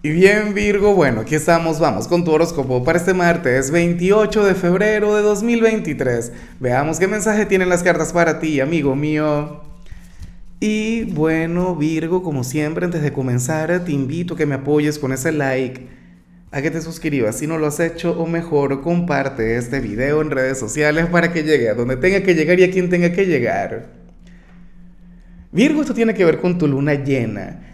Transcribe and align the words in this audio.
Y 0.00 0.10
bien 0.10 0.54
Virgo, 0.54 0.94
bueno, 0.94 1.22
aquí 1.22 1.34
estamos, 1.34 1.80
vamos 1.80 2.06
con 2.06 2.24
tu 2.24 2.30
horóscopo 2.30 2.84
para 2.84 3.00
este 3.00 3.14
martes 3.14 3.72
28 3.72 4.44
de 4.44 4.54
febrero 4.54 5.16
de 5.16 5.22
2023. 5.22 6.32
Veamos 6.60 7.00
qué 7.00 7.08
mensaje 7.08 7.46
tienen 7.46 7.68
las 7.68 7.82
cartas 7.82 8.12
para 8.12 8.38
ti, 8.38 8.60
amigo 8.60 8.94
mío. 8.94 9.60
Y 10.60 11.02
bueno 11.02 11.74
Virgo, 11.74 12.22
como 12.22 12.44
siempre, 12.44 12.84
antes 12.84 13.02
de 13.02 13.12
comenzar, 13.12 13.84
te 13.84 13.90
invito 13.90 14.34
a 14.34 14.36
que 14.36 14.46
me 14.46 14.54
apoyes 14.54 15.00
con 15.00 15.12
ese 15.12 15.32
like, 15.32 15.88
a 16.52 16.62
que 16.62 16.70
te 16.70 16.80
suscribas 16.80 17.36
si 17.36 17.48
no 17.48 17.58
lo 17.58 17.66
has 17.66 17.80
hecho 17.80 18.12
o 18.20 18.24
mejor 18.24 18.82
comparte 18.82 19.56
este 19.56 19.80
video 19.80 20.22
en 20.22 20.30
redes 20.30 20.60
sociales 20.60 21.06
para 21.06 21.32
que 21.32 21.42
llegue 21.42 21.70
a 21.70 21.74
donde 21.74 21.96
tenga 21.96 22.22
que 22.22 22.36
llegar 22.36 22.60
y 22.60 22.62
a 22.62 22.70
quien 22.70 22.88
tenga 22.88 23.10
que 23.10 23.26
llegar. 23.26 23.86
Virgo, 25.50 25.80
esto 25.80 25.92
tiene 25.92 26.14
que 26.14 26.24
ver 26.24 26.38
con 26.38 26.56
tu 26.56 26.68
luna 26.68 26.94
llena. 26.94 27.64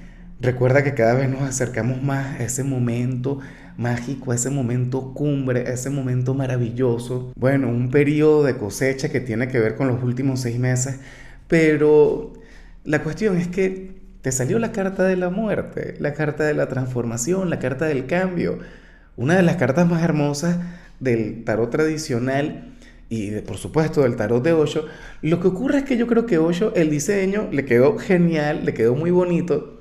Recuerda 0.45 0.85
que 0.85 0.93
cada 0.93 1.15
vez 1.15 1.31
nos 1.31 1.41
acercamos 1.41 2.03
más 2.03 2.39
a 2.39 2.45
ese 2.45 2.65
momento 2.65 3.39
mágico, 3.79 4.31
a 4.31 4.35
ese 4.35 4.51
momento 4.51 5.15
cumbre, 5.15 5.61
a 5.61 5.73
ese 5.73 5.89
momento 5.89 6.35
maravilloso. 6.35 7.33
Bueno, 7.35 7.71
un 7.71 7.91
periodo 7.91 8.45
de 8.45 8.59
cosecha 8.59 9.09
que 9.09 9.21
tiene 9.21 9.49
que 9.49 9.59
ver 9.59 9.75
con 9.75 9.89
los 9.89 10.03
últimos 10.03 10.41
seis 10.41 10.59
meses, 10.59 11.01
pero 11.49 12.35
la 12.85 13.03
cuestión 13.03 13.39
es 13.39 13.49
que 13.49 14.03
te 14.21 14.33
salió 14.33 14.59
la 14.59 14.71
carta 14.71 15.05
de 15.05 15.17
la 15.17 15.31
muerte, 15.31 15.95
la 15.99 16.13
carta 16.13 16.45
de 16.45 16.53
la 16.53 16.69
transformación, 16.69 17.49
la 17.49 17.59
carta 17.59 17.87
del 17.87 18.05
cambio, 18.05 18.59
una 19.17 19.37
de 19.37 19.43
las 19.43 19.57
cartas 19.57 19.89
más 19.89 20.03
hermosas 20.03 20.59
del 21.01 21.45
tarot 21.45 21.71
tradicional 21.71 22.75
y 23.09 23.31
por 23.41 23.57
supuesto 23.57 24.03
del 24.03 24.17
tarot 24.17 24.45
de 24.45 24.53
Osho. 24.53 24.85
Lo 25.23 25.41
que 25.41 25.49
ocurre 25.49 25.79
es 25.79 25.85
que 25.85 25.97
yo 25.97 26.07
creo 26.07 26.27
que 26.27 26.37
Osho, 26.37 26.75
el 26.75 26.91
diseño 26.91 27.49
le 27.51 27.65
quedó 27.65 27.97
genial, 27.97 28.67
le 28.67 28.75
quedó 28.75 28.95
muy 28.95 29.11
bonito 29.11 29.74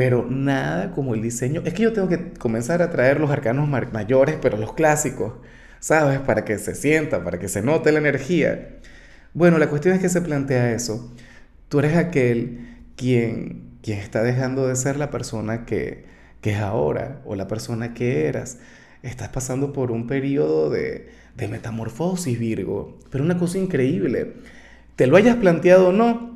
pero 0.00 0.26
nada 0.26 0.92
como 0.92 1.14
el 1.14 1.20
diseño. 1.20 1.60
Es 1.66 1.74
que 1.74 1.82
yo 1.82 1.92
tengo 1.92 2.08
que 2.08 2.32
comenzar 2.32 2.80
a 2.80 2.88
traer 2.88 3.20
los 3.20 3.30
arcanos 3.30 3.68
mayores, 3.68 4.38
pero 4.40 4.56
los 4.56 4.72
clásicos, 4.72 5.34
¿sabes? 5.78 6.20
Para 6.20 6.46
que 6.46 6.56
se 6.56 6.74
sienta, 6.74 7.22
para 7.22 7.38
que 7.38 7.48
se 7.48 7.60
note 7.60 7.92
la 7.92 7.98
energía. 7.98 8.78
Bueno, 9.34 9.58
la 9.58 9.68
cuestión 9.68 9.94
es 9.94 10.00
que 10.00 10.08
se 10.08 10.22
plantea 10.22 10.72
eso. 10.72 11.14
Tú 11.68 11.80
eres 11.80 11.98
aquel 11.98 12.78
quien, 12.96 13.76
quien 13.82 13.98
está 13.98 14.22
dejando 14.22 14.66
de 14.68 14.74
ser 14.74 14.96
la 14.96 15.10
persona 15.10 15.66
que, 15.66 16.06
que 16.40 16.52
es 16.52 16.60
ahora 16.60 17.20
o 17.26 17.36
la 17.36 17.46
persona 17.46 17.92
que 17.92 18.26
eras. 18.26 18.56
Estás 19.02 19.28
pasando 19.28 19.74
por 19.74 19.90
un 19.90 20.06
periodo 20.06 20.70
de, 20.70 21.10
de 21.36 21.46
metamorfosis, 21.46 22.38
Virgo. 22.38 22.98
Pero 23.10 23.22
una 23.22 23.36
cosa 23.36 23.58
increíble. 23.58 24.32
Te 24.96 25.06
lo 25.06 25.18
hayas 25.18 25.36
planteado 25.36 25.88
o 25.88 25.92
no, 25.92 26.29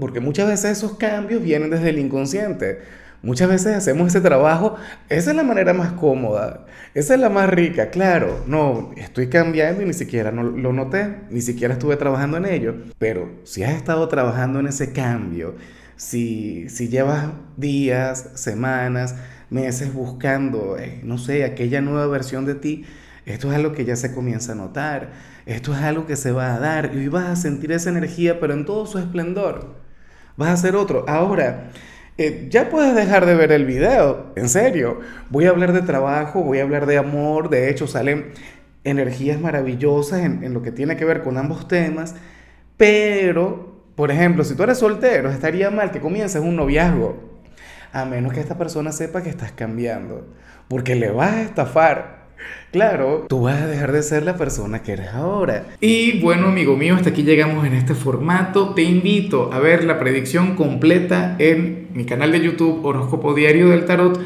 porque 0.00 0.20
muchas 0.20 0.48
veces 0.48 0.78
esos 0.78 0.96
cambios 0.96 1.42
vienen 1.42 1.70
desde 1.70 1.90
el 1.90 1.98
inconsciente. 1.98 2.80
Muchas 3.22 3.50
veces 3.50 3.76
hacemos 3.76 4.08
ese 4.08 4.22
trabajo, 4.22 4.76
esa 5.10 5.30
es 5.30 5.36
la 5.36 5.42
manera 5.42 5.74
más 5.74 5.92
cómoda, 5.92 6.64
esa 6.94 7.12
es 7.12 7.20
la 7.20 7.28
más 7.28 7.50
rica, 7.50 7.90
claro, 7.90 8.42
no, 8.46 8.92
estoy 8.96 9.28
cambiando 9.28 9.82
y 9.82 9.84
ni 9.84 9.92
siquiera 9.92 10.32
no, 10.32 10.42
lo 10.42 10.72
noté, 10.72 11.16
ni 11.28 11.42
siquiera 11.42 11.74
estuve 11.74 11.96
trabajando 11.96 12.38
en 12.38 12.46
ello, 12.46 12.74
pero 12.98 13.30
si 13.44 13.62
has 13.62 13.74
estado 13.74 14.08
trabajando 14.08 14.58
en 14.58 14.68
ese 14.68 14.94
cambio, 14.94 15.54
si, 15.96 16.70
si 16.70 16.88
llevas 16.88 17.28
días, 17.58 18.30
semanas, 18.36 19.16
meses 19.50 19.92
buscando, 19.92 20.78
eh, 20.78 21.02
no 21.04 21.18
sé, 21.18 21.44
aquella 21.44 21.82
nueva 21.82 22.06
versión 22.06 22.46
de 22.46 22.54
ti, 22.54 22.86
esto 23.26 23.50
es 23.50 23.54
algo 23.58 23.72
que 23.72 23.84
ya 23.84 23.96
se 23.96 24.14
comienza 24.14 24.52
a 24.52 24.54
notar, 24.54 25.10
esto 25.44 25.74
es 25.74 25.80
algo 25.80 26.06
que 26.06 26.16
se 26.16 26.32
va 26.32 26.54
a 26.54 26.58
dar 26.58 26.92
y 26.94 27.08
vas 27.08 27.26
a 27.26 27.36
sentir 27.36 27.70
esa 27.72 27.90
energía, 27.90 28.40
pero 28.40 28.54
en 28.54 28.64
todo 28.64 28.86
su 28.86 28.98
esplendor 28.98 29.89
vas 30.40 30.48
a 30.48 30.52
hacer 30.54 30.74
otro. 30.74 31.04
Ahora, 31.06 31.70
eh, 32.16 32.48
ya 32.50 32.70
puedes 32.70 32.94
dejar 32.94 33.26
de 33.26 33.34
ver 33.34 33.52
el 33.52 33.66
video, 33.66 34.32
en 34.34 34.48
serio. 34.48 35.00
Voy 35.28 35.44
a 35.44 35.50
hablar 35.50 35.72
de 35.72 35.82
trabajo, 35.82 36.42
voy 36.42 36.58
a 36.58 36.62
hablar 36.62 36.86
de 36.86 36.98
amor, 36.98 37.50
de 37.50 37.70
hecho 37.70 37.86
salen 37.86 38.32
energías 38.82 39.38
maravillosas 39.38 40.20
en, 40.20 40.42
en 40.42 40.54
lo 40.54 40.62
que 40.62 40.72
tiene 40.72 40.96
que 40.96 41.04
ver 41.04 41.22
con 41.22 41.36
ambos 41.36 41.68
temas, 41.68 42.14
pero, 42.78 43.84
por 43.94 44.10
ejemplo, 44.10 44.42
si 44.42 44.54
tú 44.54 44.62
eres 44.62 44.78
soltero, 44.78 45.30
estaría 45.30 45.70
mal 45.70 45.90
que 45.90 46.00
comiences 46.00 46.40
un 46.40 46.56
noviazgo, 46.56 47.42
a 47.92 48.06
menos 48.06 48.32
que 48.32 48.40
esta 48.40 48.56
persona 48.56 48.92
sepa 48.92 49.22
que 49.22 49.28
estás 49.28 49.52
cambiando, 49.52 50.26
porque 50.68 50.94
le 50.94 51.10
vas 51.10 51.32
a 51.32 51.42
estafar. 51.42 52.19
Claro, 52.72 53.26
tú 53.28 53.42
vas 53.42 53.60
a 53.60 53.66
dejar 53.66 53.90
de 53.90 54.02
ser 54.02 54.22
la 54.22 54.36
persona 54.36 54.82
que 54.82 54.92
eres 54.92 55.08
ahora. 55.08 55.64
Y 55.80 56.20
bueno, 56.20 56.46
amigo 56.48 56.76
mío, 56.76 56.94
hasta 56.94 57.10
aquí 57.10 57.24
llegamos 57.24 57.66
en 57.66 57.74
este 57.74 57.94
formato. 57.94 58.74
Te 58.74 58.82
invito 58.82 59.52
a 59.52 59.58
ver 59.58 59.82
la 59.82 59.98
predicción 59.98 60.54
completa 60.54 61.34
en 61.40 61.88
mi 61.94 62.04
canal 62.04 62.30
de 62.30 62.40
YouTube 62.40 62.84
Horóscopo 62.84 63.34
Diario 63.34 63.70
del 63.70 63.86
Tarot 63.86 64.20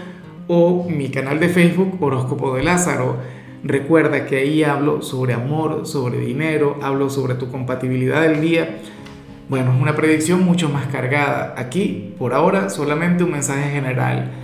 o 0.46 0.86
mi 0.90 1.08
canal 1.08 1.40
de 1.40 1.48
Facebook 1.48 1.96
Horóscopo 2.02 2.54
de 2.54 2.64
Lázaro. 2.64 3.16
Recuerda 3.62 4.26
que 4.26 4.36
ahí 4.36 4.62
hablo 4.62 5.00
sobre 5.00 5.32
amor, 5.32 5.86
sobre 5.86 6.18
dinero, 6.18 6.76
hablo 6.82 7.08
sobre 7.08 7.36
tu 7.36 7.50
compatibilidad 7.50 8.20
del 8.20 8.42
día. 8.42 8.76
Bueno, 9.48 9.72
es 9.74 9.80
una 9.80 9.96
predicción 9.96 10.42
mucho 10.42 10.68
más 10.68 10.86
cargada. 10.88 11.54
Aquí, 11.56 12.14
por 12.18 12.34
ahora, 12.34 12.68
solamente 12.68 13.24
un 13.24 13.32
mensaje 13.32 13.70
general 13.70 14.43